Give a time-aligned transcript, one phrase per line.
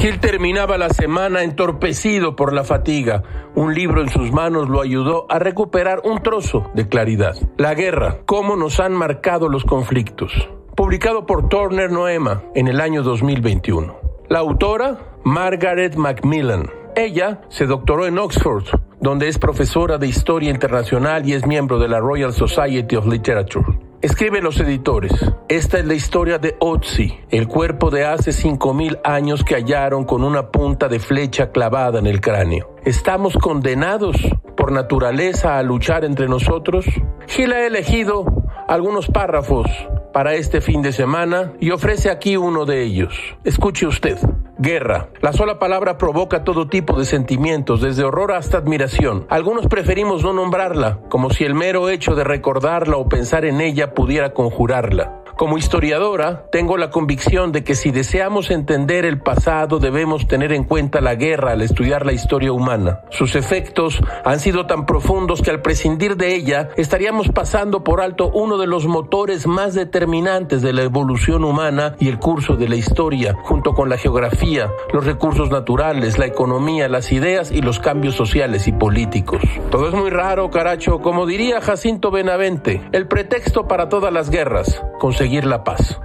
[0.00, 3.22] Gil terminaba la semana entorpecido por la fatiga.
[3.54, 7.34] Un libro en sus manos lo ayudó a recuperar un trozo de claridad.
[7.58, 10.48] La guerra, cómo nos han marcado los conflictos.
[10.74, 13.94] Publicado por Turner Noema en el año 2021.
[14.30, 16.70] La autora, Margaret Macmillan.
[16.96, 18.64] Ella se doctoró en Oxford,
[19.02, 23.89] donde es profesora de Historia Internacional y es miembro de la Royal Society of Literature.
[24.02, 25.12] Escriben los editores,
[25.48, 30.24] esta es la historia de Otzi, el cuerpo de hace 5.000 años que hallaron con
[30.24, 32.76] una punta de flecha clavada en el cráneo.
[32.86, 34.16] ¿Estamos condenados
[34.56, 36.86] por naturaleza a luchar entre nosotros?
[37.28, 38.24] Gil ha elegido
[38.68, 39.66] algunos párrafos
[40.14, 43.12] para este fin de semana y ofrece aquí uno de ellos.
[43.44, 44.16] Escuche usted.
[44.62, 45.08] Guerra.
[45.22, 49.26] La sola palabra provoca todo tipo de sentimientos, desde horror hasta admiración.
[49.30, 53.94] Algunos preferimos no nombrarla, como si el mero hecho de recordarla o pensar en ella
[53.94, 55.19] pudiera conjurarla.
[55.40, 60.64] Como historiadora, tengo la convicción de que si deseamos entender el pasado debemos tener en
[60.64, 63.00] cuenta la guerra al estudiar la historia humana.
[63.08, 68.30] Sus efectos han sido tan profundos que al prescindir de ella estaríamos pasando por alto
[68.34, 72.76] uno de los motores más determinantes de la evolución humana y el curso de la
[72.76, 78.14] historia, junto con la geografía, los recursos naturales, la economía, las ideas y los cambios
[78.14, 79.40] sociales y políticos.
[79.70, 84.82] Todo es muy raro, caracho, como diría Jacinto Benavente, el pretexto para todas las guerras,
[85.00, 85.98] conseguir la paz.